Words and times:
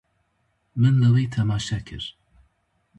Min 0.79 0.95
li 1.01 1.09
wî 1.13 1.25
temaşe 1.33 1.79
kir. 1.87 2.03